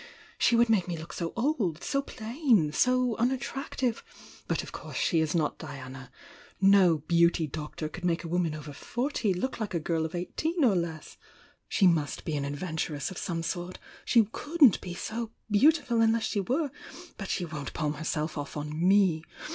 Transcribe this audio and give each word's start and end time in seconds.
She 0.39 0.55
would 0.55 0.67
make 0.67 0.87
me 0.87 0.97
look 0.97 1.13
so 1.13 1.31
old! 1.35 1.83
So 1.83 2.01
plain— 2.01 2.71
so 2.73 3.15
unattractive! 3.17 4.03
But 4.47 4.63
of 4.63 4.71
course 4.71 4.97
she 4.97 5.19
is 5.19 5.35
not 5.35 5.59
Diana!— 5.59 6.09
no 6.79 6.97
'beauty 7.07 7.47
doctor^ 7.47 7.93
could 7.93 8.03
make 8.03 8.23
a 8.23 8.27
woman 8.27 8.55
over 8.55 8.73
forty 8.73 9.31
look 9.31 9.59
like 9.59 9.75
a 9.75 9.79
girl 9.79 10.03
of 10.03 10.15
eighteen 10.15 10.63
or 10.63 10.75
less! 10.75 11.17
She 11.69 11.85
must 11.85 12.25
be 12.25 12.35
an 12.35 12.45
adventuress 12.45 13.11
of 13.11 13.19
some 13.19 13.43
sort! 13.43 13.77
She 14.03 14.27
couldn't 14.31 14.81
be 14.81 14.95
so 14.95 15.33
beautiful 15.51 16.01
unless 16.01 16.23
she 16.23 16.39
were. 16.39 16.71
But 17.19 17.29
she 17.29 17.45
won't 17.45 17.73
palm 17.75 17.93
herself 17.93 18.39
off 18.39 18.57
on 18.57 18.71
me! 18.75 19.21